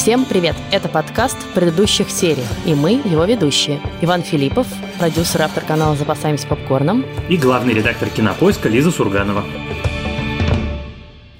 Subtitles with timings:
[0.00, 0.56] Всем привет!
[0.72, 3.82] Это подкаст предыдущих сериях, и мы его ведущие.
[4.00, 4.66] Иван Филиппов,
[4.98, 7.04] продюсер, автор канала «Запасаемся попкорном».
[7.28, 9.44] И главный редактор «Кинопоиска» Лиза Сурганова.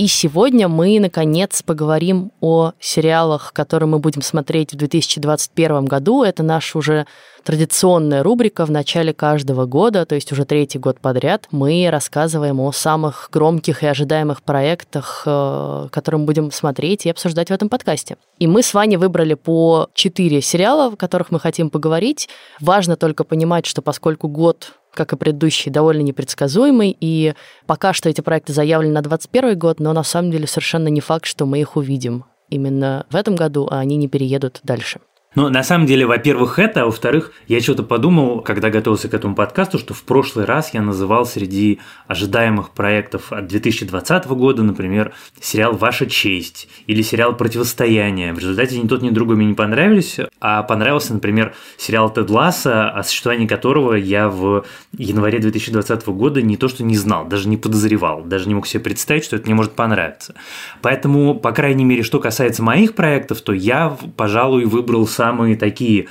[0.00, 6.22] И сегодня мы, наконец, поговорим о сериалах, которые мы будем смотреть в 2021 году.
[6.22, 7.06] Это наша уже
[7.44, 11.48] традиционная рубрика в начале каждого года, то есть уже третий год подряд.
[11.50, 17.48] Мы рассказываем о самых громких и ожидаемых проектах, э, которые мы будем смотреть и обсуждать
[17.48, 18.16] в этом подкасте.
[18.38, 22.30] И мы с Ваней выбрали по четыре сериала, о которых мы хотим поговорить.
[22.58, 27.34] Важно только понимать, что поскольку год как и предыдущий, довольно непредсказуемый, и
[27.66, 31.26] пока что эти проекты заявлены на 2021 год, но на самом деле совершенно не факт,
[31.26, 35.00] что мы их увидим именно в этом году, а они не переедут дальше.
[35.36, 39.36] Ну, на самом деле, во-первых, это, а во-вторых, я что-то подумал, когда готовился к этому
[39.36, 45.74] подкасту, что в прошлый раз я называл среди ожидаемых проектов от 2020 года, например, сериал
[45.74, 48.32] «Ваша честь» или сериал «Противостояние».
[48.32, 52.90] В результате ни тот, ни другой мне не понравились, а понравился, например, сериал «Тед Ласса»,
[52.90, 54.64] о существовании которого я в
[54.98, 58.82] январе 2020 года не то что не знал, даже не подозревал, даже не мог себе
[58.82, 60.34] представить, что это мне может понравиться.
[60.82, 66.08] Поэтому, по крайней мере, что касается моих проектов, то я, пожалуй, выбрал самые такие,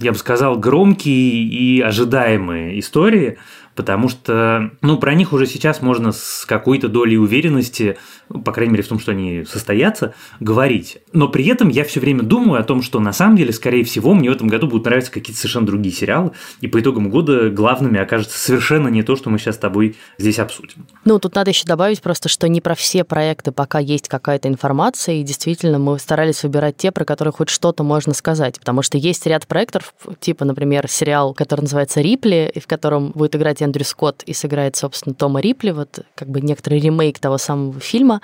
[0.00, 3.38] я бы сказал, громкие и ожидаемые истории,
[3.76, 7.98] потому что, ну, про них уже сейчас можно с какой-то долей уверенности,
[8.28, 10.98] по крайней мере в том, что они состоятся, говорить.
[11.12, 14.14] Но при этом я все время думаю о том, что на самом деле, скорее всего,
[14.14, 17.98] мне в этом году будут нравиться какие-то совершенно другие сериалы, и по итогам года главными
[17.98, 20.86] окажется совершенно не то, что мы сейчас с тобой здесь обсудим.
[21.04, 25.16] Ну, тут надо еще добавить просто, что не про все проекты пока есть какая-то информация,
[25.16, 29.26] и действительно мы старались выбирать те, про которые хоть что-то можно сказать, потому что есть
[29.26, 34.34] ряд проектов, типа, например, сериал, который называется «Рипли», в котором будет играть Эндрю Скотт и
[34.34, 38.17] сыграет, собственно, Тома Рипли, вот как бы некоторый ремейк того самого фильма,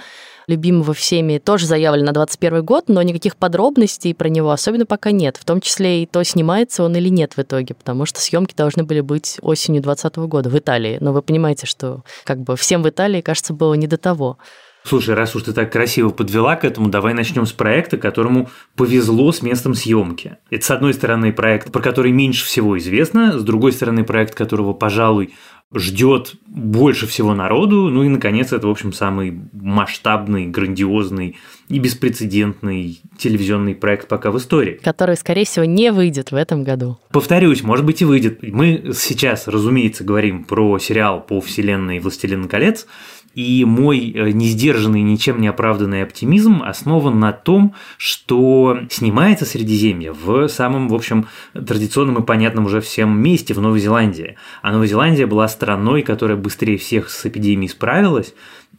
[0.47, 5.37] любимого всеми, тоже заявлен на 21 год, но никаких подробностей про него особенно пока нет,
[5.37, 8.85] в том числе и то, снимается он или нет в итоге, потому что съемки должны
[8.85, 10.99] были быть осенью 2020 года в Италии.
[11.01, 14.39] Но вы понимаете, что как бы всем в Италии, кажется, было не до того.
[14.87, 19.33] Слушай, раз уж ты так красиво подвела к этому, давай начнем с проекта, которому повезло
[19.33, 20.37] с местом съемки.
[20.51, 24.75] Это, с одной стороны, проект, про который меньше всего известно, с другой стороны, проект, которого,
[24.75, 25.33] пожалуй,
[25.73, 27.89] ждет больше всего народу.
[27.91, 31.37] Ну и, наконец, это, в общем, самый масштабный, грандиозный
[31.69, 34.81] и беспрецедентный телевизионный проект пока в истории.
[34.83, 36.99] Который, скорее всего, не выйдет в этом году.
[37.11, 38.43] Повторюсь, может быть и выйдет.
[38.43, 42.87] Мы сейчас, разумеется, говорим про сериал по вселенной «Властелин колец»,
[43.35, 50.49] и мой э, несдержанный, ничем не оправданный оптимизм основан на том, что снимается Средиземье в
[50.49, 54.37] самом, в общем, традиционном и понятном уже всем месте в Новой Зеландии.
[54.63, 58.35] А Новая Зеландия была страной, которая быстрее всех с эпидемией справилась,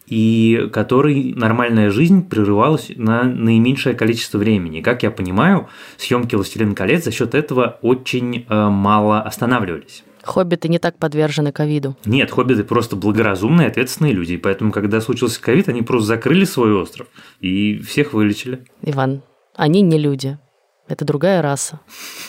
[0.08, 4.82] и которой нормальная жизнь прерывалась на наименьшее количество времени.
[4.82, 5.68] Как я понимаю,
[5.98, 10.04] съемки «Властелин колец» за счет этого очень э, мало останавливались.
[10.26, 11.96] Хоббиты не так подвержены ковиду.
[12.04, 14.34] Нет, хоббиты просто благоразумные, ответственные люди.
[14.34, 17.08] И поэтому, когда случился ковид, они просто закрыли свой остров
[17.40, 18.66] и всех вылечили.
[18.82, 19.22] Иван,
[19.56, 20.38] они не люди.
[20.88, 21.80] Это другая раса.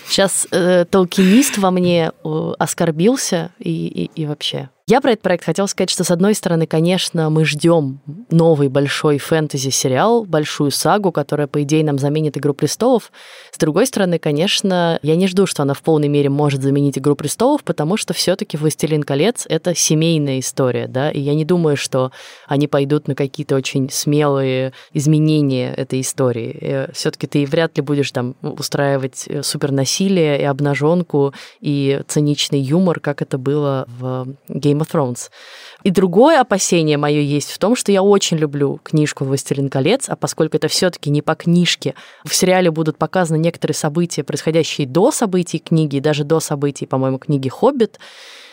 [0.07, 4.71] Сейчас э, толкинист во мне э, оскорбился и, и, и вообще.
[4.89, 7.99] Я про этот проект хотела сказать, что, с одной стороны, конечно, мы ждем
[8.31, 13.11] новый большой фэнтези-сериал, большую сагу, которая, по идее, нам заменит «Игру престолов».
[13.51, 17.17] С другой стороны, конечно, я не жду, что она в полной мере может заменить «Игру
[17.17, 21.77] престолов», потому что все таки «Властелин колец»— это семейная история, да, и я не думаю,
[21.77, 22.13] что
[22.47, 26.59] они пойдут на какие-то очень смелые изменения этой истории.
[26.61, 32.61] Э, все таки ты вряд ли будешь там устраивать э, супернасилие и обнаженку и циничный
[32.61, 35.31] юмор, как это было в Game Game of Thrones.
[35.83, 40.17] И другое опасение мое есть в том, что я очень люблю книжку «Властелин колец», а
[40.17, 41.95] поскольку это все таки не по книжке,
[42.25, 47.49] в сериале будут показаны некоторые события, происходящие до событий книги, даже до событий, по-моему, книги
[47.49, 47.99] «Хоббит»,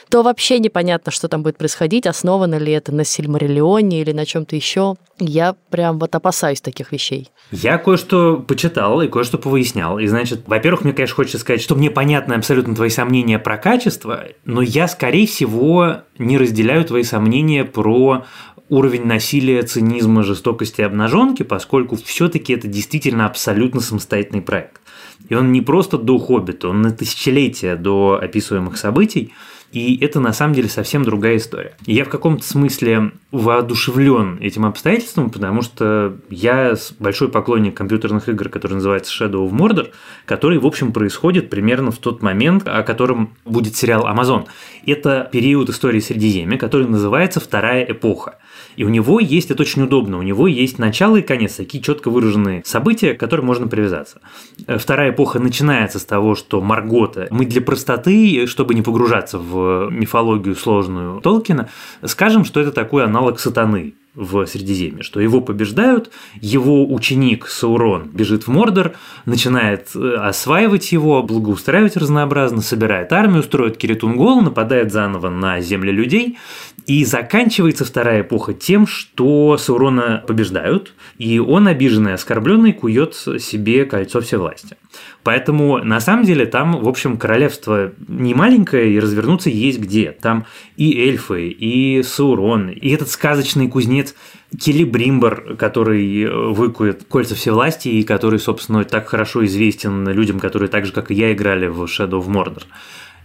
[0.09, 4.55] то вообще непонятно, что там будет происходить, основано ли это на Сильмариллионе или на чем-то
[4.55, 4.95] еще.
[5.19, 7.29] Я прям вот опасаюсь таких вещей.
[7.51, 9.99] Я кое-что почитал и кое-что повыяснял.
[9.99, 14.25] И, значит, во-первых, мне, конечно, хочется сказать, что мне понятны абсолютно твои сомнения про качество,
[14.45, 18.25] но я, скорее всего, не разделяю твои сомнения про
[18.69, 24.81] уровень насилия, цинизма, жестокости обнаженки, поскольку все-таки это действительно абсолютно самостоятельный проект.
[25.29, 29.31] И он не просто до Хоббита, он на тысячелетия до описываемых событий.
[29.73, 31.75] И это на самом деле совсем другая история.
[31.87, 38.49] И я в каком-то смысле воодушевлен этим обстоятельством, потому что я большой поклонник компьютерных игр,
[38.49, 39.89] который называется Shadow of Mordor,
[40.25, 44.45] который, в общем, происходит примерно в тот момент, о котором будет сериал Amazon.
[44.85, 48.37] Это период истории Средиземья, который называется «Вторая эпоха».
[48.75, 52.09] И у него есть, это очень удобно, у него есть начало и конец, такие четко
[52.09, 54.19] выраженные события, к которым можно привязаться.
[54.67, 59.62] Э, вторая эпоха начинается с того, что Маргота, мы для простоты, чтобы не погружаться в
[59.91, 61.69] мифологию сложную Толкина,
[62.05, 68.43] скажем, что это такой аналог сатаны в Средиземье, что его побеждают, его ученик Саурон бежит
[68.43, 68.93] в Мордор,
[69.25, 76.37] начинает э, осваивать его, благоустраивать разнообразно, собирает армию, строит Киритунгол, нападает заново на земли людей,
[76.85, 84.21] и заканчивается вторая эпоха тем, что Саурона побеждают, и он, обиженный, оскорбленный, кует себе кольцо
[84.21, 84.77] всевластия.
[85.23, 90.11] Поэтому, на самом деле, там, в общем, королевство не маленькое, и развернуться есть где.
[90.11, 94.15] Там и эльфы, и Саурон, и этот сказочный кузнец
[94.59, 100.91] Келебримбор, который выкует кольца всевластия, и который, собственно, так хорошо известен людям, которые так же,
[100.91, 102.63] как и я, играли в Shadow of Mordor.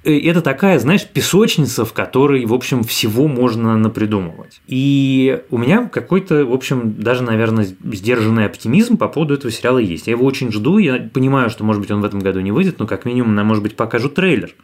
[0.04, 4.60] Э, это такая, знаешь, песочница, в которой, в общем, всего можно напридумывать.
[4.66, 10.06] И у меня какой-то, в общем, даже, наверное, сдержанный оптимизм по поводу этого сериала есть.
[10.06, 12.78] Я его очень жду, я понимаю, что, может быть, он в этом году не выйдет,
[12.78, 14.54] но как минимум нам, может быть, покажут трейлер.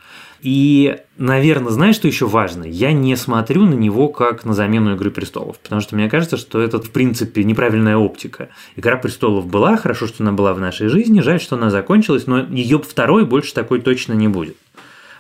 [0.44, 2.64] И, наверное, знаешь, что еще важно?
[2.64, 6.60] Я не смотрю на него как на замену Игры престолов, потому что мне кажется, что
[6.60, 8.50] это, в принципе, неправильная оптика.
[8.76, 12.40] Игра престолов была, хорошо, что она была в нашей жизни, жаль, что она закончилась, но
[12.44, 14.56] ее второй больше такой точно не будет.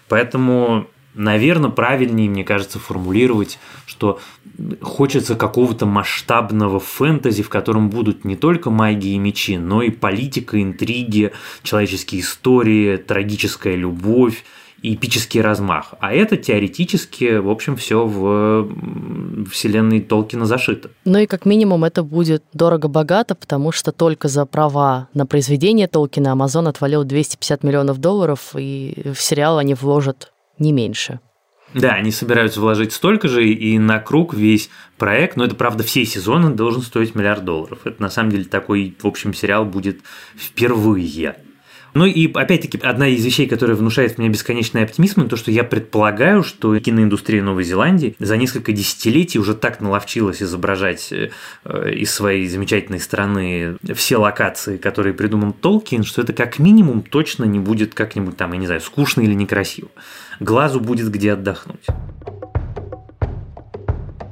[0.08, 4.20] Поэтому, наверное, правильнее, мне кажется, формулировать, что
[4.80, 10.62] хочется какого-то масштабного фэнтези, в котором будут не только магии и мечи, но и политика,
[10.62, 14.44] интриги, человеческие истории, трагическая любовь
[14.84, 15.94] и эпический размах.
[15.98, 18.68] А это теоретически, в общем, все в
[19.50, 20.90] вселенной Толкина зашито.
[21.06, 26.34] Ну и как минимум это будет дорого-богато, потому что только за права на произведение Толкина
[26.34, 31.18] Amazon отвалил 250 миллионов долларов, и в сериал они вложат не меньше.
[31.72, 36.04] Да, они собираются вложить столько же, и на круг весь проект, но это, правда, все
[36.04, 37.80] сезоны должен стоить миллиард долларов.
[37.84, 40.00] Это, на самом деле, такой, в общем, сериал будет
[40.36, 41.36] впервые.
[41.94, 46.42] Ну и опять-таки одна из вещей, которая внушает мне бесконечный оптимизм, то, что я предполагаю,
[46.42, 51.30] что киноиндустрия Новой Зеландии за несколько десятилетий уже так наловчилась изображать э,
[51.92, 57.60] из своей замечательной страны все локации, которые придумал Толкин, что это как минимум точно не
[57.60, 59.88] будет как-нибудь там, я не знаю, скучно или некрасиво.
[60.40, 61.86] Глазу будет где отдохнуть.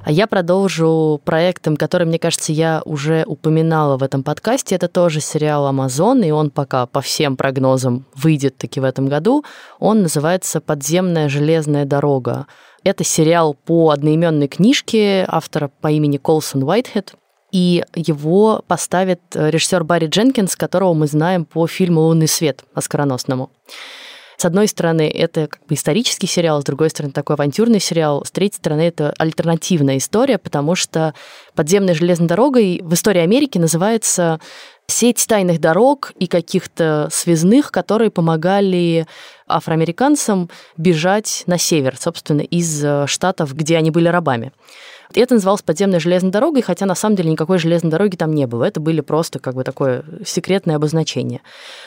[0.04, 4.74] А я продолжу проектом, который, мне кажется, я уже упоминала в этом подкасте.
[4.74, 9.44] Это тоже сериал «Амазон», и он пока по всем прогнозам выйдет таки в этом году.
[9.78, 12.46] Он называется «Подземная железная дорога».
[12.82, 17.14] Это сериал по одноименной книжке автора по имени Колсон Уайтхед.
[17.52, 23.50] И его поставит режиссер Барри Дженкинс, которого мы знаем по фильму «Лунный свет» оскароносному.
[24.42, 28.32] С одной стороны, это как бы исторический сериал, с другой стороны, такой авантюрный сериал, с
[28.32, 31.14] третьей стороны, это альтернативная история, потому что
[31.54, 34.40] подземной железной дорогой в истории Америки называется
[34.88, 39.06] сеть тайных дорог и каких-то связных, которые помогали
[39.46, 44.50] афроамериканцам бежать на север, собственно, из э, штатов, где они были рабами.
[45.16, 48.46] И это называлось подземной железной дорогой, хотя на самом деле никакой железной дороги там не
[48.46, 48.64] было.
[48.64, 51.40] Это были просто как бы такое секретное обозначение.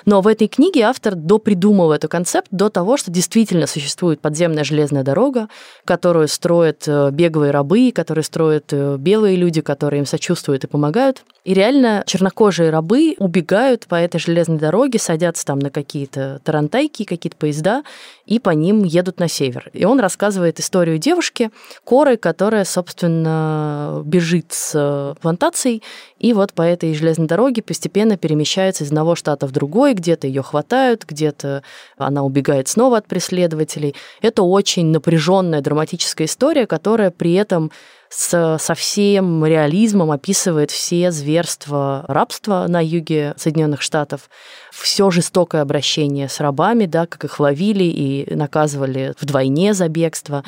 [0.06, 5.04] Но в этой книге автор допридумал этот концепт до того, что действительно существует подземная железная
[5.04, 5.48] дорога,
[5.86, 11.24] которую строят э, беглые рабы, которую строят э, белые люди, которые им сочувствуют и помогают.
[11.44, 17.38] И реально чернокожие рабы убегают по этой железной дороге, садятся там на какие-то тарантайки, какие-то
[17.38, 17.84] поезда,
[18.26, 19.70] и по ним едут на север.
[19.74, 21.52] И он рассказывает историю девушки,
[21.84, 25.84] Коры, которая, собственно, бежит с плантацией,
[26.20, 30.42] и вот по этой железной дороге постепенно перемещается из одного штата в другой, где-то ее
[30.42, 31.64] хватают, где-то
[31.98, 33.96] она убегает снова от преследователей.
[34.22, 37.72] Это очень напряженная драматическая история, которая при этом
[38.10, 44.30] со всем реализмом описывает все зверства рабства на юге Соединенных Штатов,
[44.72, 50.44] все жестокое обращение с рабами, да, как их ловили и наказывали вдвойне за бегство.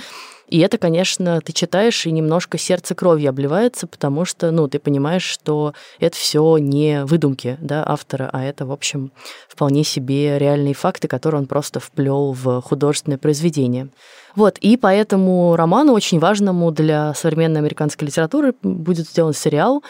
[0.48, 5.24] И это, конечно, ты читаешь, и немножко сердце кровью обливается, потому что, ну, ты понимаешь,
[5.24, 9.12] что это все не выдумки да, автора, а это, в общем,
[9.50, 13.90] вполне себе реальные факты, которые он просто вплел в художественное произведение.
[14.36, 19.84] Вот, и по этому роману, очень важному для современной американской литературы, будет сделан сериал.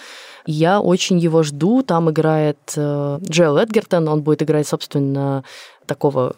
[0.48, 1.84] Я очень его жду.
[1.84, 5.44] Там играет э, Джоэл Эдгертон, он будет играть, собственно,
[5.86, 6.36] такого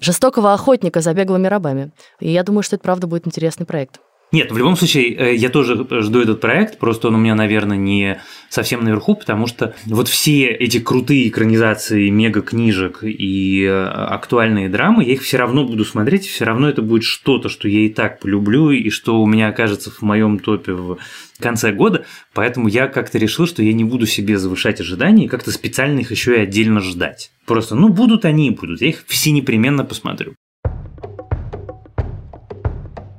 [0.00, 1.90] жестокого охотника за беглыми рабами.
[2.20, 4.00] И я думаю, что это правда будет интересный проект.
[4.30, 7.78] Нет, в любом случае, э, я тоже жду этот проект, просто он у меня, наверное,
[7.78, 8.20] не
[8.50, 15.14] совсем наверху, потому что вот все эти крутые экранизации мега-книжек и э, актуальные драмы, я
[15.14, 18.70] их все равно буду смотреть, все равно это будет что-то, что я и так полюблю,
[18.70, 20.98] и что у меня окажется в моем топе в
[21.40, 22.04] конце года,
[22.34, 26.10] поэтому я как-то решил, что я не буду себе завышать ожидания и как-то специально их
[26.10, 27.30] еще и отдельно ждать.
[27.46, 30.34] Просто, ну, будут они и будут, я их все непременно посмотрю.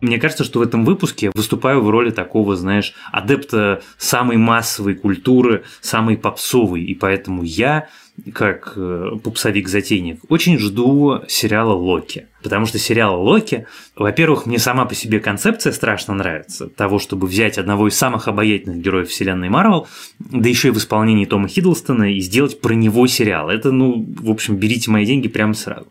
[0.02, 5.64] Мне кажется, что в этом выпуске выступаю в роли такого, знаешь, адепта самой массовой культуры,
[5.82, 7.88] самой попсовой, и поэтому я
[8.34, 12.28] как э, пупсовик-затейник, очень жду сериала «Локи».
[12.42, 13.66] Потому что сериал «Локи»,
[13.96, 18.82] во-первых, мне сама по себе концепция страшно нравится, того, чтобы взять одного из самых обаятельных
[18.82, 19.88] героев вселенной Марвел,
[20.20, 23.50] да еще и в исполнении Тома Хиддлстона, и сделать про него сериал.
[23.50, 25.88] Это, ну, в общем, берите мои деньги прямо сразу.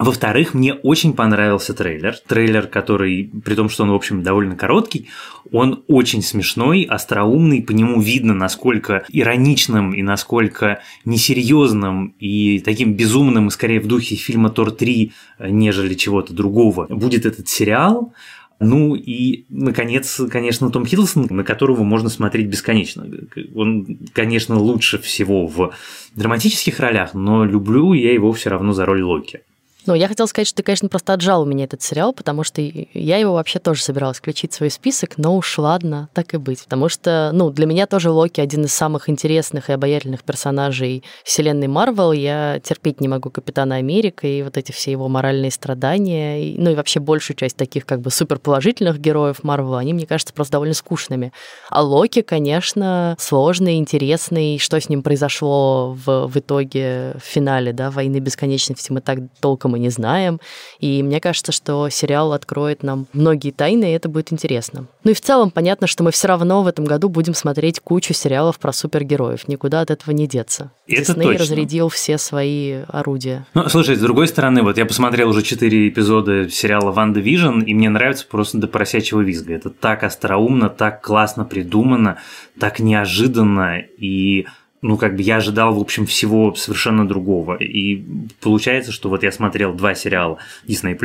[0.00, 2.16] Во-вторых, мне очень понравился трейлер.
[2.26, 5.10] Трейлер, который, при том, что он, в общем, довольно короткий,
[5.52, 13.48] он очень смешной, остроумный, по нему видно, насколько ироничным и насколько несерьезным и таким безумным,
[13.48, 15.12] и скорее в духе фильма Тор 3,
[15.50, 18.14] нежели чего-то другого, будет этот сериал.
[18.58, 23.06] Ну и, наконец, конечно, Том Хиддлстон, на которого можно смотреть бесконечно.
[23.54, 25.74] Он, конечно, лучше всего в
[26.14, 29.42] драматических ролях, но люблю я его все равно за роль Локи.
[29.86, 32.60] Ну, я хотела сказать, что ты, конечно, просто отжал у меня этот сериал, потому что
[32.60, 36.64] я его вообще тоже собиралась включить в свой список, но уж ладно, так и быть.
[36.64, 41.66] Потому что, ну, для меня тоже Локи один из самых интересных и обаятельных персонажей вселенной
[41.68, 42.12] Марвел.
[42.12, 46.70] Я терпеть не могу Капитана Америка и вот эти все его моральные страдания, и, ну
[46.70, 50.74] и вообще большую часть таких как бы суперположительных героев Марвел, они, мне кажется, просто довольно
[50.74, 51.32] скучными.
[51.70, 57.90] А Локи, конечно, сложный, интересный, что с ним произошло в, в итоге в финале, да,
[57.90, 60.40] «Войны бесконечности» мы так толком мы не знаем.
[60.78, 64.86] И мне кажется, что сериал откроет нам многие тайны, и это будет интересно.
[65.04, 68.12] Ну и в целом понятно, что мы все равно в этом году будем смотреть кучу
[68.12, 69.48] сериалов про супергероев.
[69.48, 70.72] Никуда от этого не деться.
[70.86, 71.44] Это Дисней точно.
[71.44, 73.46] разрядил все свои орудия.
[73.54, 77.88] Ну, слушай, с другой стороны, вот я посмотрел уже четыре эпизода сериала «WandaVision», и мне
[77.88, 79.54] нравится просто до поросячьего визга.
[79.54, 82.18] Это так остроумно, так классно придумано,
[82.58, 84.46] так неожиданно, и
[84.82, 87.56] ну, как бы я ожидал, в общем, всего совершенно другого.
[87.56, 88.02] И
[88.40, 90.98] получается, что вот я смотрел два сериала Disney+,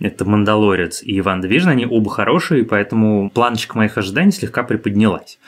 [0.00, 5.38] это «Мандалорец» и «WandaVision», они оба хорошие, поэтому планочка моих ожиданий слегка приподнялась.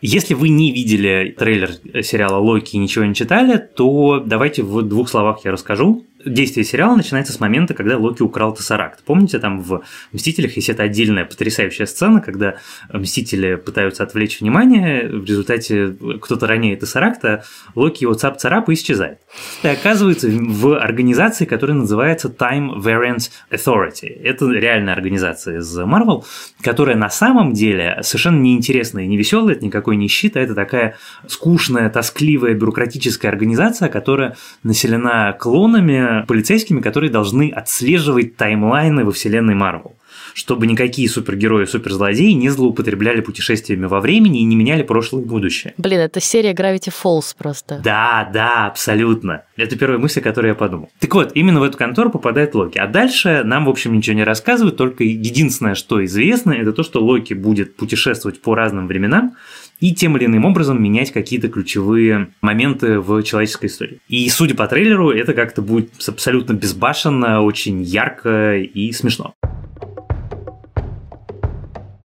[0.00, 5.08] Если вы не видели трейлер сериала «Локи» и ничего не читали, то давайте в двух
[5.08, 9.02] словах я расскажу действие сериала начинается с момента, когда Локи украл Тессаракт.
[9.04, 12.56] Помните, там в «Мстителях» есть эта отдельная потрясающая сцена, когда
[12.92, 19.18] Мстители пытаются отвлечь внимание, в результате кто-то роняет Тессаракта, Локи его цап-царап и исчезает.
[19.62, 24.08] И оказывается в организации, которая называется Time Variance Authority.
[24.22, 26.24] Это реальная организация из Marvel,
[26.62, 30.96] которая на самом деле совершенно неинтересная и не это никакой не щит, а это такая
[31.26, 39.96] скучная, тоскливая, бюрократическая организация, которая населена клонами, полицейскими, которые должны отслеживать таймлайны во вселенной Марвел
[40.36, 45.24] чтобы никакие супергерои и суперзлодеи не злоупотребляли путешествиями во времени и не меняли прошлое и
[45.24, 45.72] будущее.
[45.78, 47.80] Блин, это серия Gravity Falls просто.
[47.82, 49.44] Да, да, абсолютно.
[49.56, 50.90] Это первая мысль, которую я подумал.
[51.00, 52.76] Так вот, именно в эту контору попадает Локи.
[52.76, 57.02] А дальше нам, в общем, ничего не рассказывают, только единственное, что известно, это то, что
[57.02, 59.36] Локи будет путешествовать по разным временам,
[59.80, 64.00] и тем или иным образом менять какие-то ключевые моменты в человеческой истории.
[64.08, 69.34] И судя по трейлеру, это как-то будет абсолютно безбашенно, очень ярко и смешно.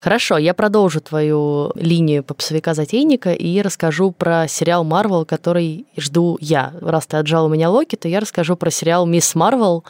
[0.04, 6.74] Хорошо, я продолжу твою линию попсовика-затейника и расскажу про сериал Марвел, который жду я.
[6.82, 9.82] Раз ты отжал у меня Локи, то я расскажу про сериал Мисс Марвел,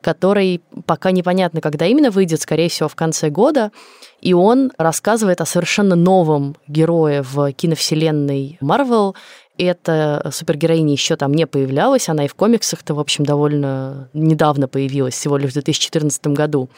[0.00, 3.72] который пока непонятно, когда именно выйдет, скорее всего, в конце года.
[4.20, 9.14] И он рассказывает о совершенно новом герое в киновселенной Марвел.
[9.58, 15.14] Эта супергероиня еще там не появлялась, она и в комиксах-то, в общем, довольно недавно появилась,
[15.14, 16.68] всего лишь в 2014 году.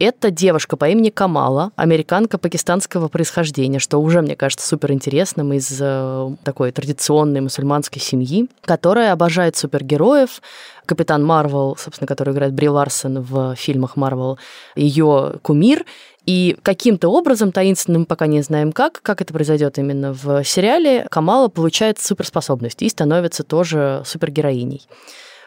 [0.00, 5.78] Это девушка по имени Камала, американка пакистанского происхождения, что уже, мне кажется, супер интересным из
[5.78, 10.40] э, такой традиционной мусульманской семьи, которая обожает супергероев.
[10.86, 14.38] Капитан Марвел, собственно, который играет Бри Ларсон в фильмах Марвел,
[14.74, 15.84] ее кумир.
[16.24, 21.48] И каким-то образом, таинственным, пока не знаем как, как это произойдет именно в сериале, Камала
[21.48, 24.80] получает суперспособность и становится тоже супергероиней.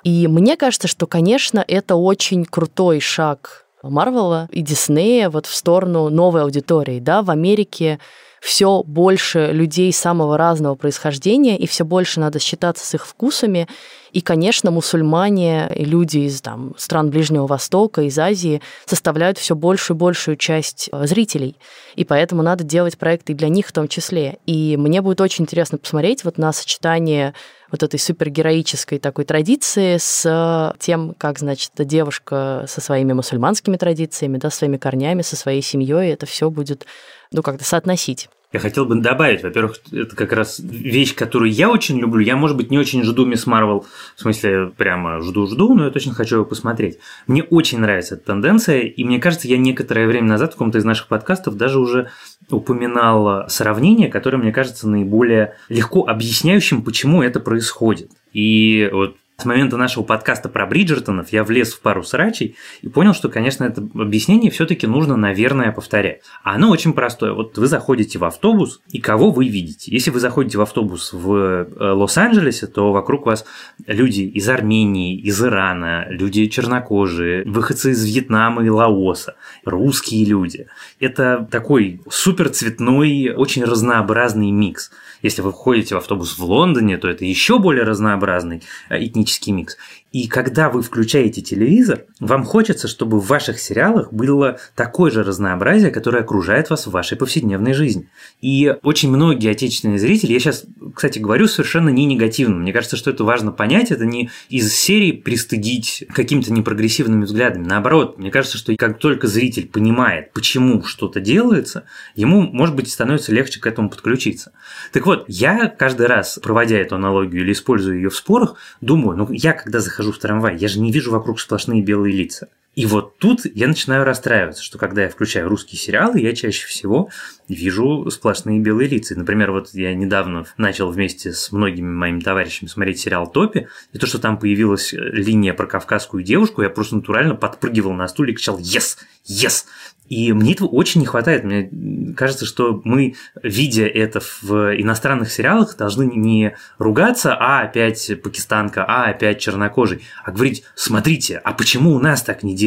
[0.03, 6.09] И мне кажется, что, конечно, это очень крутой шаг Марвела и Диснея вот в сторону
[6.09, 6.99] новой аудитории.
[6.99, 7.99] Да, в Америке
[8.43, 13.69] все больше людей самого разного происхождения, и все больше надо считаться с их вкусами.
[14.11, 19.95] И, конечно, мусульмане и люди из там, стран Ближнего Востока, из Азии составляют все большую
[19.95, 21.55] и большую часть э, зрителей.
[21.95, 24.39] И поэтому надо делать проекты для них в том числе.
[24.45, 27.33] И мне будет очень интересно посмотреть вот на сочетание
[27.73, 34.51] вот этой супергероической такой традиции с тем, как, значит, девушка со своими мусульманскими традициями, да,
[34.51, 36.85] своими корнями, со своей семьей, это все будет,
[37.31, 38.29] ну, как-то соотносить.
[38.51, 42.23] Я хотел бы добавить, во-первых, это как раз вещь, которую я очень люблю.
[42.23, 46.13] Я, может быть, не очень жду Мисс Марвел, в смысле, прямо жду-жду, но я точно
[46.13, 46.99] хочу его посмотреть.
[47.25, 50.85] Мне очень нравится эта тенденция, и мне кажется, я некоторое время назад в каком-то из
[50.85, 52.11] наших подкастов даже уже
[52.49, 58.11] упоминал сравнение, которое, мне кажется, наиболее легко объясняющим, почему это происходит.
[58.33, 63.13] И вот с момента нашего подкаста про Бриджертонов я влез в пару срачей и понял,
[63.13, 66.21] что, конечно, это объяснение все-таки нужно, наверное, повторять.
[66.43, 67.33] А оно очень простое.
[67.33, 69.91] Вот вы заходите в автобус, и кого вы видите?
[69.91, 73.45] Если вы заходите в автобус в э, Лос-Анджелесе, то вокруг вас
[73.85, 79.35] люди из Армении, из Ирана, люди чернокожие, выходцы из Вьетнама и Лаоса,
[79.65, 80.67] русские люди.
[81.01, 84.89] Это такой супер цветной, очень разнообразный микс.
[85.23, 89.77] Если вы входите в автобус в Лондоне, то это еще более разнообразный э, этнический микс.
[90.13, 95.89] И когда вы включаете телевизор, вам хочется, чтобы в ваших сериалах было такое же разнообразие,
[95.89, 98.07] которое окружает вас в вашей повседневной жизни.
[98.39, 103.09] И очень многие отечественные зрители, я сейчас, кстати, говорю совершенно не негативно, мне кажется, что
[103.09, 107.65] это важно понять, это не из серии пристыдить какими-то непрогрессивными взглядами.
[107.65, 113.33] Наоборот, мне кажется, что как только зритель понимает, почему что-то делается, ему, может быть, становится
[113.33, 114.51] легче к этому подключиться.
[114.91, 119.31] Так вот, я каждый раз, проводя эту аналогию или используя ее в спорах, думаю, ну
[119.31, 122.49] я когда захожу захожу в трамвай, я же не вижу вокруг сплошные белые лица.
[122.75, 127.09] И вот тут я начинаю расстраиваться, что когда я включаю русские сериалы, я чаще всего
[127.47, 129.15] вижу сплошные белые лица.
[129.15, 134.07] Например, вот я недавно начал вместе с многими моими товарищами смотреть сериал «Топи», и то,
[134.07, 138.59] что там появилась линия про кавказскую девушку, я просто натурально подпрыгивал на стуле и кричал
[138.59, 138.97] «Yes!
[139.27, 139.65] Yes!»
[140.09, 141.43] И мне этого очень не хватает.
[141.43, 148.83] Мне кажется, что мы, видя это в иностранных сериалах, должны не ругаться, а опять пакистанка,
[148.85, 152.62] а опять чернокожий, а говорить, смотрите, а почему у нас так не делают?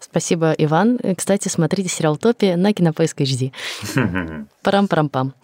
[0.00, 0.98] Спасибо, Иван.
[1.16, 3.52] Кстати, смотрите сериал «Топи» на Кинопоиск HD.
[4.62, 5.34] Парам-парам-пам.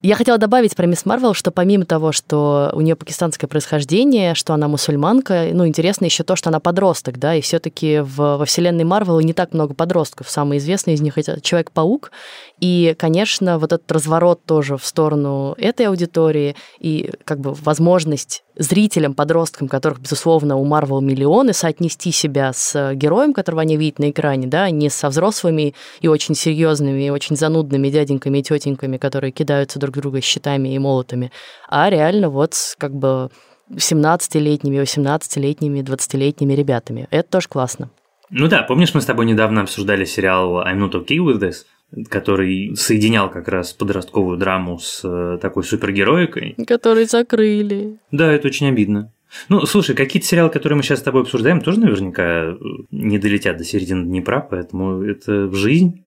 [0.00, 4.54] Я хотела добавить про Мисс Марвел, что помимо того, что у нее пакистанское происхождение, что
[4.54, 9.18] она мусульманка, ну, интересно еще то, что она подросток, да, и все-таки во вселенной Марвел
[9.18, 10.30] не так много подростков.
[10.30, 12.12] Самый известный из них это Человек-паук.
[12.60, 19.14] И, конечно, вот этот разворот тоже в сторону этой аудитории и как бы возможность зрителям,
[19.14, 24.48] подросткам, которых, безусловно, у Марвел миллионы, соотнести себя с героем, которого они видят на экране,
[24.48, 29.78] да, не со взрослыми и очень серьезными, и очень занудными дяденьками и тетеньками, которые кидаются
[29.78, 31.30] друг друга щитами и молотами,
[31.68, 33.30] а реально вот как бы
[33.70, 37.06] 17-летними, 18-летними, 20-летними ребятами.
[37.10, 37.90] Это тоже классно.
[38.30, 41.64] Ну да, помнишь, мы с тобой недавно обсуждали сериал I'm Not Okay With This?
[42.10, 46.54] который соединял как раз подростковую драму с э, такой супергероикой.
[46.66, 47.98] Который закрыли.
[48.12, 49.10] Да, это очень обидно.
[49.48, 52.56] Ну, слушай, какие-то сериалы, которые мы сейчас с тобой обсуждаем, тоже наверняка э,
[52.90, 56.04] не долетят до середины Днепра, поэтому это жизнь.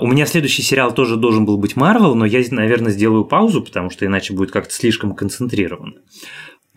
[0.00, 3.90] У меня следующий сериал тоже должен был быть Марвел, но я, наверное, сделаю паузу, потому
[3.90, 5.94] что иначе будет как-то слишком концентрировано.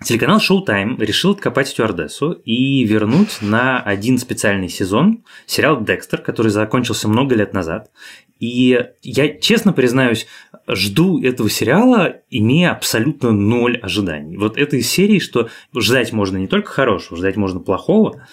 [0.03, 7.07] Телеканал Showtime решил откопать стюардессу и вернуть на один специальный сезон сериал «Декстер», который закончился
[7.07, 7.91] много лет назад.
[8.39, 10.25] И я, честно признаюсь,
[10.67, 14.35] жду этого сериала, имея абсолютно ноль ожиданий.
[14.37, 18.25] Вот этой серии, что ждать можно не только хорошего, ждать можно плохого.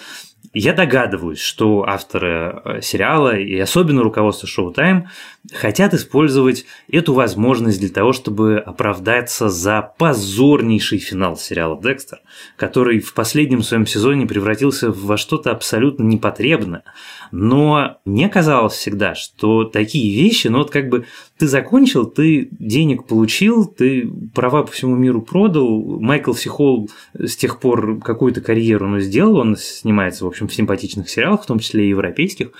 [0.54, 5.06] Я догадываюсь, что авторы э, сериала и особенно руководство Showtime
[5.52, 12.20] хотят использовать эту возможность для того, чтобы оправдаться за позорнейший финал сериала «Декстер»,
[12.56, 16.82] который в последнем своем сезоне превратился во что-то абсолютно непотребное.
[17.30, 21.06] Но мне казалось всегда, что такие вещи, ну вот как бы
[21.38, 27.60] ты закончил, ты денег получил, ты права по всему миру продал, Майкл Сихол с тех
[27.60, 31.86] пор какую-то карьеру ну, сделал, он снимается, в общем, в симпатичных сериалах, в том числе
[31.86, 32.50] и европейских.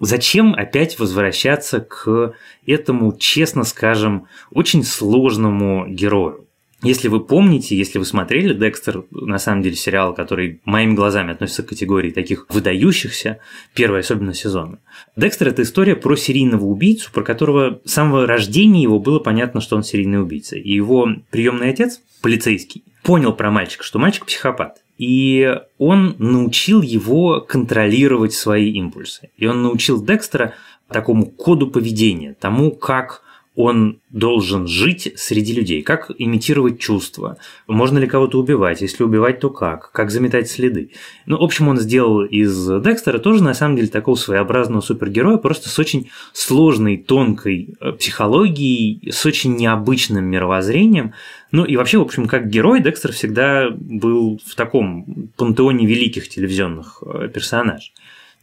[0.00, 2.19] Зачем опять возвращаться к
[2.66, 6.46] этому, честно скажем, очень сложному герою?
[6.82, 11.62] Если вы помните, если вы смотрели Декстер, на самом деле сериал, который моими глазами относится
[11.62, 13.38] к категории таких выдающихся,
[13.74, 14.78] первый особенно сезона.
[15.14, 19.76] Декстер– это история про серийного убийцу, про которого с самого рождения его было понятно, что
[19.76, 20.56] он серийный убийца.
[20.56, 24.78] И его приемный отец, полицейский, понял про мальчика, что мальчик психопат.
[24.96, 29.30] И он научил его контролировать свои импульсы.
[29.36, 30.54] И он научил Декстера
[30.92, 33.22] такому коду поведения, тому, как
[33.56, 39.50] он должен жить среди людей, как имитировать чувства, можно ли кого-то убивать, если убивать, то
[39.50, 40.92] как, как заметать следы.
[41.26, 45.68] Ну, в общем, он сделал из Декстера тоже, на самом деле, такого своеобразного супергероя, просто
[45.68, 51.12] с очень сложной, тонкой э, психологией, с очень необычным мировоззрением.
[51.50, 57.02] Ну и вообще, в общем, как герой, Декстер всегда был в таком пантеоне великих телевизионных
[57.04, 57.92] э, персонажей.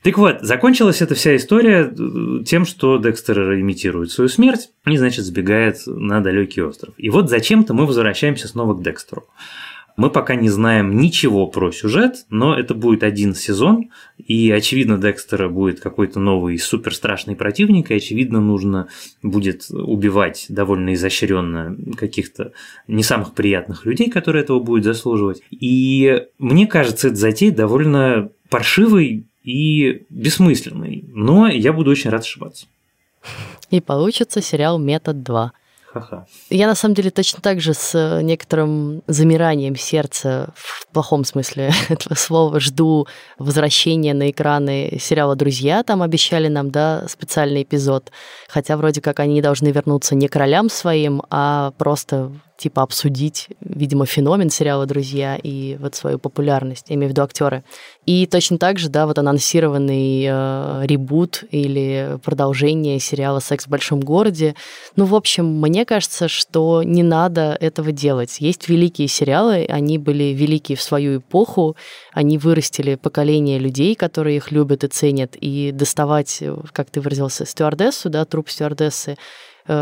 [0.07, 5.25] Так вот, закончилась эта вся история э, тем, что Декстер имитирует свою смерть и, значит,
[5.25, 6.93] сбегает на далекий остров.
[6.95, 9.25] И вот зачем-то мы возвращаемся снова к Декстеру.
[9.97, 15.49] Мы пока не знаем ничего про сюжет, но это будет один сезон, и, очевидно, Декстера
[15.49, 18.87] будет какой-то новый супер страшный противник, и, очевидно, нужно
[19.23, 22.53] будет убивать довольно изощренно каких-то
[22.87, 25.41] не самых приятных людей, которые этого будут заслуживать.
[25.51, 32.67] И мне кажется, эта затея довольно паршивый и бессмысленный, но я буду очень рад ошибаться.
[33.69, 35.49] И получится сериал «Метод 2».
[35.93, 36.25] Ха-ха.
[36.49, 41.71] Я на самом деле точно так же с э, некоторым замиранием сердца, в плохом смысле
[41.89, 43.07] этого слова, жду
[43.37, 45.81] возвращения на экраны сериала «Друзья».
[45.83, 48.11] Там обещали нам, да, специальный эпизод.
[48.49, 54.05] Хотя вроде как они должны вернуться не к ролям своим, а просто типа обсудить, видимо,
[54.05, 57.63] феномен сериала «Друзья» и вот свою популярность, я имею в виду актеры.
[58.05, 63.99] И точно так же, да, вот анонсированный э, ребут или продолжение сериала «Секс в большом
[63.99, 64.55] городе».
[64.95, 68.37] Ну, в общем, мне кажется, что не надо этого делать.
[68.39, 71.75] Есть великие сериалы, они были великие в свою эпоху,
[72.11, 76.41] они вырастили поколение людей, которые их любят и ценят, и доставать,
[76.73, 79.17] как ты выразился, стюардессу, да, труп стюардессы,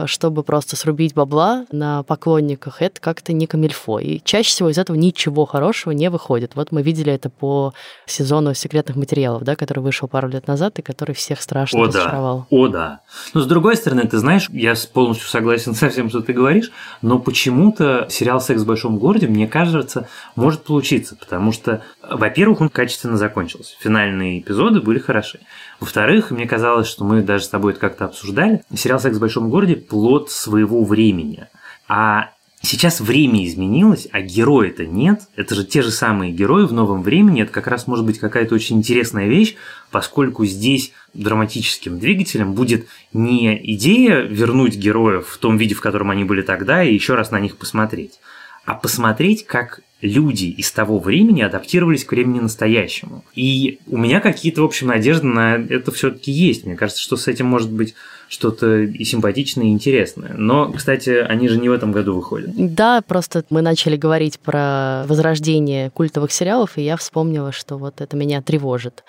[0.06, 4.00] чтобы просто срубить бабла на поклонниках, это как-то не камильфо.
[4.00, 6.56] И чаще всего из этого ничего хорошего не выходит.
[6.56, 7.74] Вот мы видели это по
[8.06, 12.48] сезону секретных материалов, да, который вышел пару лет назад и который всех страшно О, разочаровал.
[12.50, 12.58] Да.
[12.58, 13.00] О, да.
[13.34, 16.71] Но с другой стороны, ты знаешь, я полностью согласен со всем, что ты говоришь,
[17.02, 22.70] но почему-то сериал «Секс в большом городе», мне кажется, может получиться, потому что, во-первых, он
[22.70, 23.76] качественно закончился.
[23.80, 25.39] Финальные эпизоды были хороши.
[25.80, 28.63] Во-вторых, мне казалось, что мы даже с тобой это как-то обсуждали.
[28.76, 31.48] Сериал «Секс в большом городе»– плод своего времени.
[31.88, 35.22] А сейчас время изменилось, а героя-то нет.
[35.36, 37.44] Это же те же самые герои в новом времени.
[37.44, 39.56] Это как раз может быть какая-то очень интересная вещь,
[39.91, 46.24] поскольку здесь драматическим двигателем будет не идея вернуть героев в том виде, в котором они
[46.24, 48.20] были тогда, и еще раз на них посмотреть,
[48.65, 53.24] а посмотреть, как люди из того времени адаптировались к времени настоящему.
[53.36, 56.65] И у меня какие-то, в общем, надежды на это все-таки есть.
[56.65, 57.96] Мне кажется, что с этим может быть
[58.28, 60.34] что-то и симпатичное, и интересное.
[60.36, 62.52] Но, кстати, они же не в этом году выходят.
[62.56, 68.15] Да, просто мы начали говорить про возрождение культовых сериалов, и я вспомнила, что вот это
[68.18, 69.04] меня тревожит.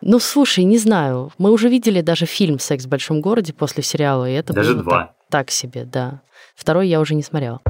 [0.00, 1.32] Ну, слушай, не знаю.
[1.38, 4.82] Мы уже видели даже фильм «Секс в большом городе» после сериала, и это даже было
[4.82, 4.98] два.
[4.98, 6.20] Так, так себе, да.
[6.54, 7.60] Второй я уже не смотрела.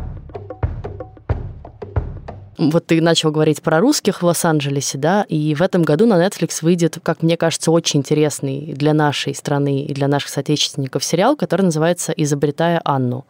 [2.58, 6.58] Вот ты начал говорить про русских в Лос-Анджелесе, да, и в этом году на Netflix
[6.62, 11.62] выйдет, как мне кажется, очень интересный для нашей страны и для наших соотечественников сериал, который
[11.62, 13.24] называется «Изобретая Анну»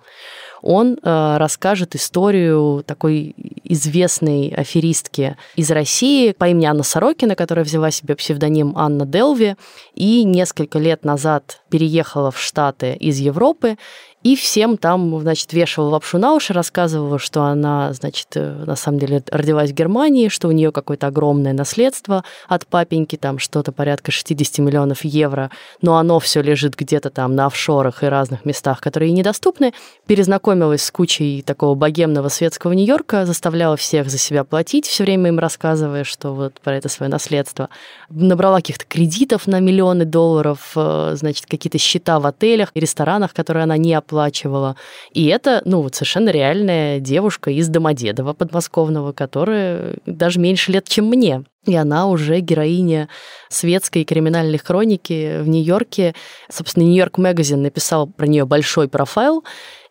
[0.62, 3.34] он э, расскажет историю такой
[3.68, 9.56] известной аферистки из России по имени Анна Сорокина, которая взяла себе псевдоним Анна Делви
[9.94, 13.76] и несколько лет назад переехала в Штаты из Европы
[14.24, 18.98] и всем там, значит, вешала лапшу на уши, рассказывала, что она, значит, э, на самом
[18.98, 24.10] деле родилась в Германии, что у нее какое-то огромное наследство от папеньки, там что-то порядка
[24.10, 25.50] 60 миллионов евро,
[25.82, 29.72] но оно все лежит где-то там на офшорах и разных местах, которые ей недоступны.
[30.06, 35.38] Перезнакомилась с кучей такого богемного светского Нью-Йорка, заставляла всех за себя платить, все время им
[35.38, 37.68] рассказывая, что вот про это свое наследство.
[38.08, 43.64] Набрала каких-то кредитов на миллионы долларов, э, значит, какие-то счета в отелях и ресторанах, которые
[43.64, 44.76] она не оплачивала.
[45.12, 51.06] И это, ну, вот совершенно реальная девушка из Домодедова подмосковного, которая даже меньше лет, чем
[51.06, 51.44] мне.
[51.68, 53.08] И она уже героиня
[53.50, 56.14] светской криминальной хроники в Нью-Йорке.
[56.50, 59.44] Собственно, Нью-Йорк Магазин написал про нее большой профайл,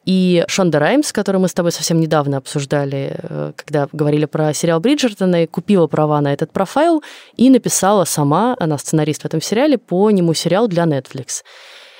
[0.05, 4.79] и Шонда Раймс, которую мы с тобой совсем недавно обсуждали, э, когда говорили про сериал
[4.79, 7.03] Бриджертона, купила права на этот профайл
[7.35, 11.43] и написала сама, она сценарист в этом сериале, по нему сериал для Netflix.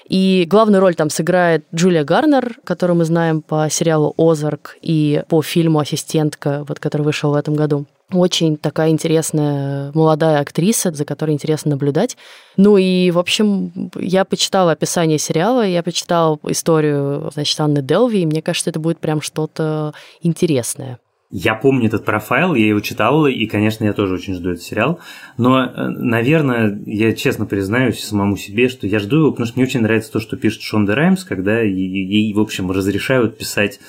[0.08, 5.42] И главную роль там сыграет Джулия Гарнер, которую мы знаем по сериалу «Озарк» и по
[5.42, 7.88] фильму «Ассистентка», вот, который вышел в этом году.
[8.14, 12.16] Очень такая интересная молодая актриса, за которой интересно наблюдать.
[12.56, 18.26] Ну и, в общем, я почитала описание сериала, я почитала историю, значит, Анны Делви, и
[18.26, 21.00] мне кажется, это будет прям что-то интересное.
[21.30, 25.02] Я помню этот профайл, я его читал, и, конечно, я тоже очень жду этот сериал.
[25.38, 29.68] Но, э, наверное, я честно признаюсь самому себе, что я жду его, потому что мне
[29.68, 33.82] очень нравится то, что пишет Шонда Раймс, когда ей, в общем, разрешают писать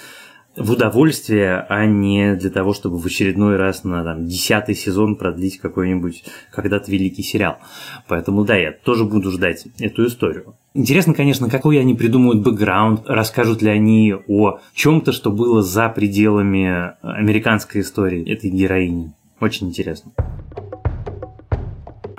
[0.59, 5.59] в удовольствие, а не для того, чтобы в очередной раз на там, десятый сезон продлить
[5.59, 7.59] какой-нибудь когда-то великий сериал.
[8.07, 10.57] Поэтому да, я тоже буду ждать эту историю.
[10.75, 16.94] Интересно, конечно, какой они придумают бэкграунд, расскажут ли они о чем-то, что было за пределами
[17.03, 19.12] американской истории этой героини.
[19.40, 20.12] Очень интересно.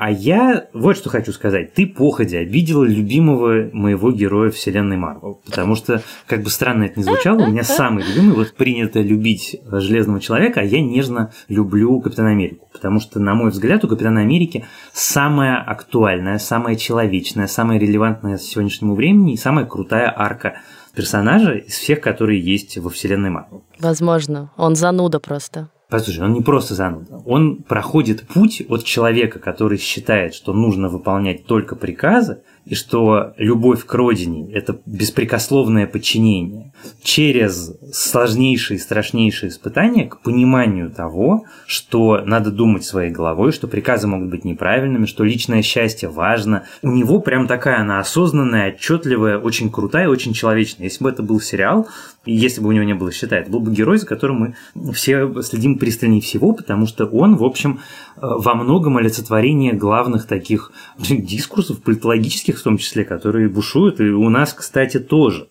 [0.01, 1.73] А я вот что хочу сказать.
[1.73, 5.41] Ты походя обидела любимого моего героя вселенной Марвел.
[5.45, 9.59] Потому что, как бы странно это ни звучало, у меня самый любимый, вот принято любить
[9.69, 12.69] Железного Человека, а я нежно люблю Капитана Америку.
[12.71, 18.95] Потому что, на мой взгляд, у Капитана Америки самая актуальная, самая человечная, самая релевантная сегодняшнему
[18.95, 20.61] времени и самая крутая арка
[20.95, 23.65] персонажа из всех, которые есть во вселенной Марвел.
[23.79, 24.49] Возможно.
[24.55, 25.67] Он зануда просто.
[25.89, 27.19] Послушай, он не просто зануда.
[27.25, 33.83] Он проходит путь от человека, который считает, что нужно выполнять только приказы, и что любовь
[33.83, 42.51] к родине– это беспрекословное подчинение, через сложнейшие и страшнейшие испытания к пониманию того, что надо
[42.51, 46.65] думать своей головой, что приказы могут быть неправильными, что личное счастье важно.
[46.83, 50.85] У него прям такая она осознанная, отчетливая, очень крутая, очень человечная.
[50.85, 51.87] Если бы это был сериал,
[52.25, 55.41] если бы у него не было счета, это был бы герой, за которым мы все
[55.41, 57.79] следим пристальнее всего, потому что он, в общем,
[58.15, 64.29] э, во многом олицетворение главных таких дискурсов политологических в том числе, которые бушуют, и у
[64.29, 65.49] нас, кстати, тоже.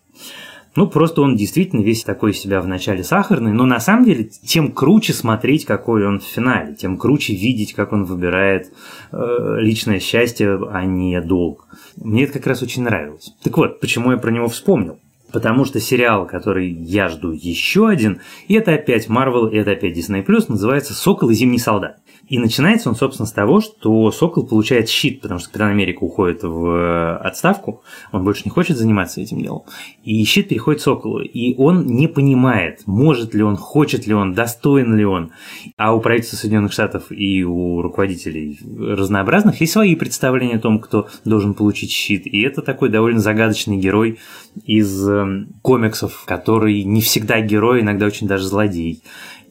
[0.79, 4.71] Ну, просто он действительно весь такой себя в начале сахарный, но на самом деле тем
[4.71, 8.73] круче смотреть, какой он в финале, тем круче видеть, как он выбирает
[9.11, 11.67] э, личное счастье, а не долг.
[11.97, 13.35] Мне это как раз очень нравилось.
[13.43, 15.01] Так вот, почему я про него вспомнил?
[15.33, 19.99] Потому что сериал, который я жду еще один, и это опять Marvel, и это опять
[19.99, 21.99] Disney+, называется «Сокол и Зимний солдат».
[22.29, 26.43] И начинается он, собственно, с того, что Сокол получает щит, потому что Капитан Америка уходит
[26.43, 29.63] в э, отставку, он больше не хочет заниматься этим делом.
[30.05, 34.95] И щит переходит Соколу, и он не понимает, может ли он, хочет ли он, достоин
[34.95, 35.31] ли он.
[35.77, 41.09] А у правительства Соединенных Штатов и у руководителей разнообразных есть свои представления о том, кто
[41.25, 42.27] должен получить щит.
[42.27, 44.19] И это такой довольно загадочный герой
[44.65, 49.03] из э, комиксов, который не всегда герой, иногда очень даже злодей.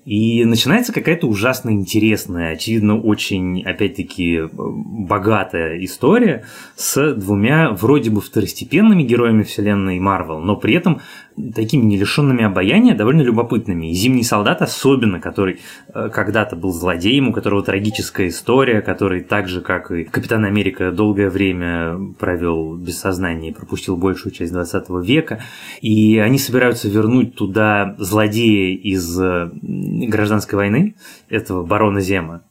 [0.07, 6.45] И начинается какая-то ужасно интересная, очевидно, очень, опять-таки, богатая история
[6.77, 11.01] с двумя вроде бы второстепенными героями вселенной Марвел, но при этом
[11.55, 13.91] такими не лишенными обаяния, довольно любопытными.
[13.91, 15.59] И «Зимний солдат» особенно, который
[15.93, 20.91] э, когда-то был злодеем, у которого трагическая история, который так же, как и Капитан Америка,
[20.91, 25.43] долгое время провел без сознания и пропустил большую часть 20 века.
[25.81, 30.95] И они собираются вернуть туда злодея из э, гражданской войны,
[31.29, 32.41] этого барона Зема,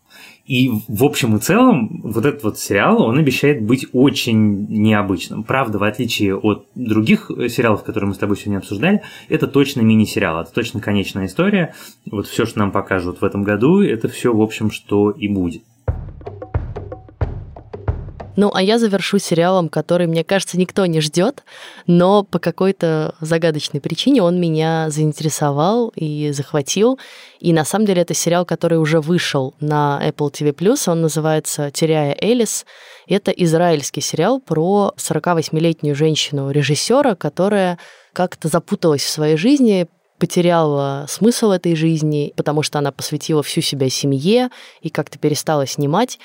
[0.47, 5.43] и в общем и целом вот этот вот сериал, он обещает быть очень необычным.
[5.43, 10.43] Правда, в отличие от других сериалов, которые мы с тобой сегодня обсуждали, это точно мини-сериал,
[10.43, 11.75] это точно конечная история.
[12.11, 15.63] Вот все, что нам покажут в этом году, это все, в общем, что и будет.
[18.37, 21.43] Ну, а я завершу сериалом, который, мне кажется, никто не ждет,
[21.87, 26.99] но по какой-то загадочной причине он меня заинтересовал и захватил.
[27.41, 32.17] И на самом деле это сериал, который уже вышел на Apple TV+, он называется «Теряя
[32.21, 32.67] Элис».
[33.09, 37.79] Это израильский сериал про 48-летнюю женщину-режиссера, которая
[38.13, 39.87] как-то запуталась в своей жизни,
[40.19, 46.19] потеряла смысл этой жизни, потому что она посвятила всю себя семье и как-то перестала снимать.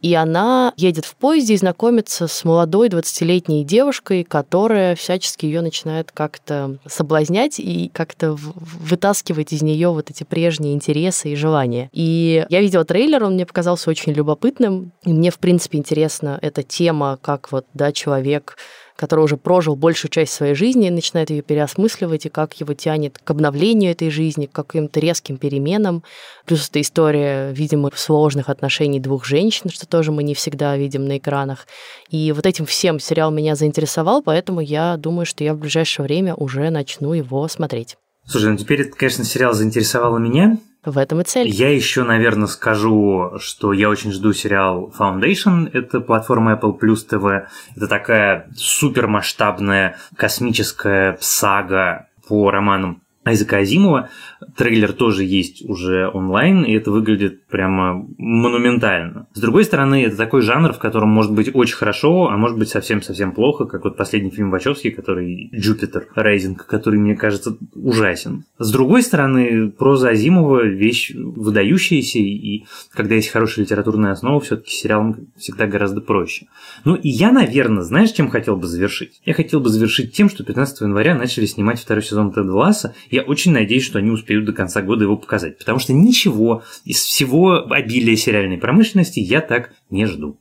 [0.00, 6.12] И она едет в поезде и знакомится с молодой 20-летней девушкой, которая всячески ее начинает
[6.12, 11.90] как-то соблазнять и как-то вытаскивать из нее вот эти прежние интересы и желания.
[11.92, 14.92] И я видела трейлер, он мне показался очень любопытным.
[15.04, 18.56] И мне, в принципе, интересна эта тема, как вот, да, человек
[18.98, 23.30] который уже прожил большую часть своей жизни, начинает ее переосмысливать, и как его тянет к
[23.30, 26.02] обновлению этой жизни, к каким-то резким переменам.
[26.46, 31.18] Плюс это история, видимо, сложных отношений двух женщин, что тоже мы не всегда видим на
[31.18, 31.68] экранах.
[32.10, 36.34] И вот этим всем сериал меня заинтересовал, поэтому я думаю, что я в ближайшее время
[36.34, 37.96] уже начну его смотреть.
[38.28, 41.48] Слушай, ну теперь, конечно, сериал заинтересовал меня, в этом и цель.
[41.48, 45.68] Я еще, наверное, скажу, что я очень жду сериал Foundation.
[45.72, 47.46] Это платформа Apple Plus TV.
[47.76, 54.08] Это такая супермасштабная космическая сага по романам Айзека Азимова.
[54.56, 59.26] Трейлер тоже есть уже онлайн, и это выглядит прямо монументально.
[59.34, 62.68] С другой стороны, это такой жанр, в котором может быть очень хорошо, а может быть
[62.68, 68.44] совсем-совсем плохо, как вот последний фильм Вачовски, который «Джупитер Рейзинг», который, мне кажется, ужасен.
[68.58, 74.70] С другой стороны, проза Азимова– вещь выдающаяся, и когда есть хорошая литературная основа, все таки
[74.70, 76.46] сериал всегда гораздо проще.
[76.84, 79.20] Ну и я, наверное, знаешь, чем хотел бы завершить?
[79.24, 82.94] Я хотел бы завершить тем, что 15 января начали снимать второй сезон Тед Ласса.
[83.10, 87.02] Я очень надеюсь, что они успеют до конца года его показать, потому что ничего из
[87.02, 90.36] всего обилия сериальной промышленности я так не жду.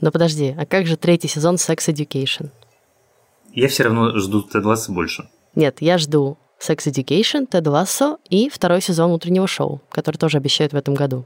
[0.00, 2.50] Но подожди, а как же третий сезон Sex Education?
[3.52, 5.28] Я все равно жду Тед Ласса больше.
[5.54, 10.72] Нет, я жду Sex Education, Тед Лассо и второй сезон утреннего шоу, который тоже обещают
[10.72, 11.24] в этом году.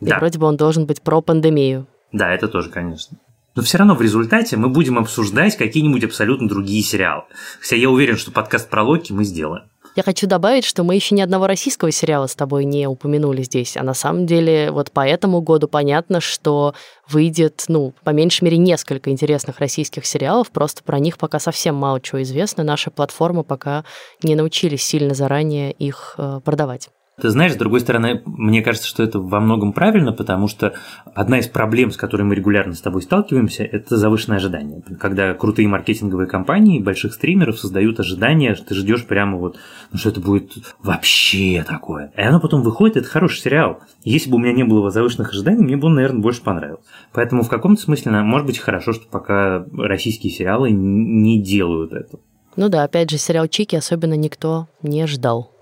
[0.00, 0.16] Да.
[0.16, 1.86] И вроде бы он должен быть про пандемию.
[2.12, 3.18] Да, это тоже, конечно.
[3.54, 7.24] Но все равно в результате мы будем обсуждать какие-нибудь абсолютно другие сериалы.
[7.60, 9.64] Хотя я уверен, что подкаст про Локи мы сделаем.
[10.00, 13.76] Я хочу добавить, что мы еще ни одного российского сериала с тобой не упомянули здесь.
[13.76, 16.72] А на самом деле вот по этому году понятно, что
[17.06, 20.52] выйдет, ну, по меньшей мере, несколько интересных российских сериалов.
[20.52, 22.64] Просто про них пока совсем мало чего известно.
[22.64, 23.84] Наши платформы пока
[24.22, 26.88] не научились сильно заранее их э, продавать.
[27.20, 30.74] Ты знаешь, с другой стороны, мне кажется, что это во многом правильно, потому что
[31.14, 34.82] одна из проблем, с которой мы регулярно с тобой сталкиваемся, это завышенное ожидание.
[34.98, 39.58] Когда крутые маркетинговые компании больших стримеров создают ожидания, ты ждешь прямо вот,
[39.92, 40.52] ну что это будет
[40.82, 42.12] вообще такое.
[42.16, 43.80] И оно потом выходит, это хороший сериал.
[44.02, 46.84] Если бы у меня не было завышенных ожиданий, мне бы он, наверное, больше понравился.
[47.12, 52.18] Поэтому в каком-то смысле, может быть, хорошо, что пока российские сериалы не делают это.
[52.56, 55.52] Ну да, опять же, сериал Чики особенно никто не ждал.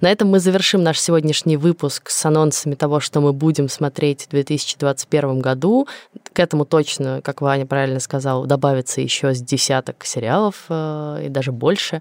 [0.00, 4.30] На этом мы завершим наш сегодняшний выпуск с анонсами того, что мы будем смотреть в
[4.30, 5.88] 2021 году.
[6.32, 11.52] К этому точно, как Ваня правильно сказал, добавится еще с десяток сериалов э, и даже
[11.52, 12.00] больше.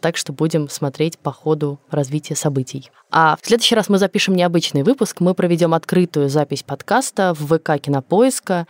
[0.00, 2.90] Так что будем смотреть по ходу развития событий.
[3.10, 5.18] А в следующий раз мы запишем необычный выпуск.
[5.18, 8.68] Мы проведем открытую запись подкаста в ВК Кинопоиска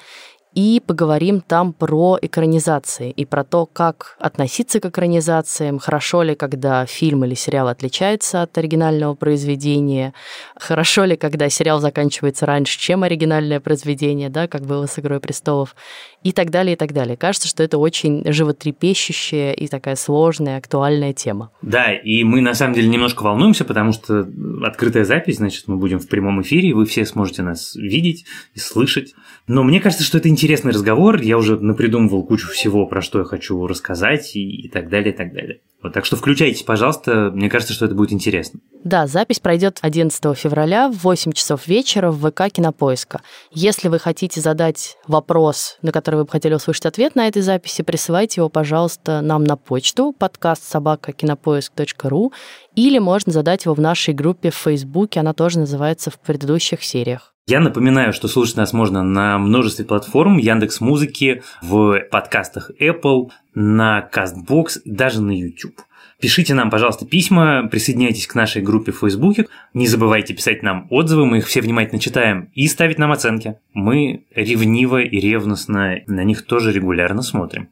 [0.54, 6.84] и поговорим там про экранизации и про то, как относиться к экранизациям, хорошо ли, когда
[6.86, 10.12] фильм или сериал отличается от оригинального произведения,
[10.56, 15.74] хорошо ли, когда сериал заканчивается раньше, чем оригинальное произведение, да, как было с «Игрой престолов»,
[16.22, 17.16] и так далее, и так далее.
[17.16, 21.50] Кажется, что это очень животрепещущая и такая сложная, актуальная тема.
[21.62, 24.28] Да, и мы на самом деле немножко волнуемся, потому что
[24.64, 29.14] открытая запись, значит, мы будем в прямом эфире, вы все сможете нас видеть и слышать.
[29.48, 33.24] Но мне кажется, что это интересный разговор, я уже напридумывал кучу всего, про что я
[33.24, 35.60] хочу рассказать и, и так далее, и так далее.
[35.82, 38.60] Вот, так что включайтесь, пожалуйста, мне кажется, что это будет интересно.
[38.84, 43.20] Да, запись пройдет 11 февраля в 8 часов вечера в ВК Кинопоиска.
[43.50, 47.82] Если вы хотите задать вопрос, на который вы бы хотели услышать ответ на этой записи,
[47.82, 52.32] присылайте его, пожалуйста, нам на почту подкаст собака кинопоиск.ру
[52.76, 57.32] или можно задать его в нашей группе в Фейсбуке, она тоже называется в предыдущих сериях.
[57.48, 64.08] Я напоминаю, что слушать нас можно на множестве платформ, Яндекс Музыки, в подкастах Apple, на
[64.12, 65.80] CastBox, даже на YouTube.
[66.20, 69.48] Пишите нам, пожалуйста, письма, присоединяйтесь к нашей группе в Фейсбуке.
[69.74, 73.56] Не забывайте писать нам отзывы, мы их все внимательно читаем, и ставить нам оценки.
[73.74, 77.70] Мы ревниво и ревностно на них тоже регулярно смотрим.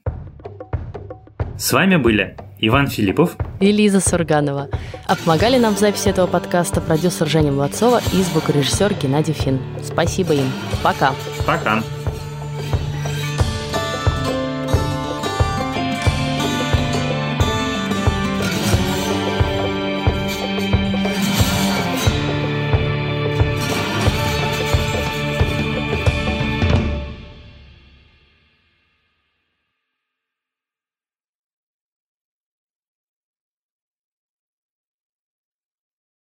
[1.57, 4.69] С вами были Иван Филиппов и Лиза Сурганова.
[5.07, 9.61] А помогали нам в записи этого подкаста продюсер Женя Молодцова и звукорежиссер Геннадий Фин.
[9.83, 10.51] Спасибо им.
[10.83, 11.15] Пока.
[11.47, 11.83] Пока.